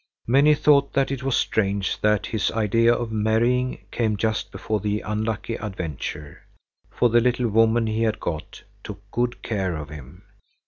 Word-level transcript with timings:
Many 0.25 0.55
thought 0.55 0.93
that 0.93 1.11
it 1.11 1.21
was 1.21 1.37
strange 1.37 2.01
that 2.01 2.25
his 2.25 2.49
idea 2.49 2.91
of 2.91 3.11
marrying 3.11 3.85
came 3.91 4.17
just 4.17 4.51
before 4.51 4.79
the 4.79 5.01
unlucky 5.01 5.57
adventure, 5.57 6.41
for 6.89 7.09
the 7.09 7.21
little 7.21 7.47
woman 7.49 7.85
he 7.85 8.01
had 8.01 8.19
got 8.19 8.63
took 8.83 8.99
good 9.11 9.43
care 9.43 9.75
of 9.75 9.89
him. 9.89 10.23